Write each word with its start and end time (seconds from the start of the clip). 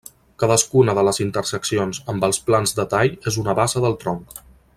Cadascuna 0.43 0.95
de 0.99 1.03
les 1.07 1.21
interseccions 1.25 2.01
amb 2.15 2.27
els 2.29 2.41
plans 2.49 2.75
de 2.81 2.87
tall 2.95 3.15
és 3.33 3.39
una 3.45 3.57
base 3.61 3.85
del 3.87 3.99
tronc. 4.07 4.43